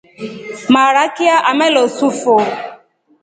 [0.73, 2.35] Maaraki ya amalosu fo.